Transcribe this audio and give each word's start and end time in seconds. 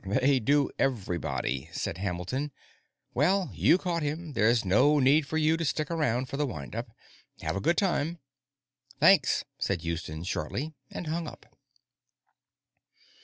"They 0.03 0.39
do 0.39 0.71
everybody," 0.79 1.69
said 1.71 1.99
Hamilton. 1.99 2.51
"Well, 3.13 3.51
you 3.53 3.77
caught 3.77 4.01
him; 4.01 4.33
there's 4.33 4.65
no 4.65 4.97
need 4.97 5.27
for 5.27 5.37
you 5.37 5.57
to 5.57 5.63
stick 5.63 5.91
around 5.91 6.25
for 6.25 6.37
the 6.37 6.45
windup. 6.47 6.89
Have 7.43 7.55
a 7.55 7.61
good 7.61 7.77
time." 7.77 8.17
"Thanks," 8.99 9.45
said 9.59 9.83
Houston 9.83 10.23
shortly, 10.23 10.73
and 10.89 11.05
hung 11.05 11.27
up. 11.27 11.45